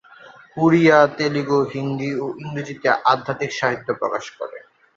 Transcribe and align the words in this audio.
ওড়িয়া, 0.57 0.97
তেলুগু, 1.17 1.59
হিন্দি 1.73 2.09
ও 2.15 2.25
ইংরেজিতে 2.41 2.87
আধ্যাত্মিক 3.11 3.51
সাহিত্য 3.59 3.87
প্রকাশ 4.01 4.25
করে। 4.37 4.57